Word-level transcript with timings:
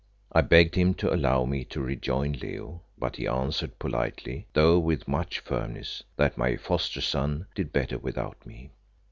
I 0.31 0.41
begged 0.41 0.73
him 0.73 0.95
to 0.95 1.13
allow 1.13 1.45
me 1.45 1.63
to 1.65 1.79
rejoin 1.79 2.31
Leo, 2.33 2.81
but 2.97 3.17
he 3.17 3.27
answered 3.27 3.77
politely, 3.77 4.47
though 4.53 4.79
with 4.79 5.07
much 5.07 5.37
firmness, 5.37 6.01
that 6.15 6.39
my 6.39 6.55
foster 6.55 7.01
son 7.01 7.45
did 7.53 7.71
better 7.71 7.99
without 7.99 8.43
me. 8.43 8.71